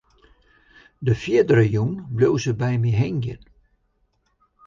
De 1.05 1.13
fierdere 1.21 1.65
jûn 1.75 1.93
bleau 2.15 2.35
se 2.43 2.51
by 2.61 2.73
my 2.81 2.91
hingjen. 3.01 3.41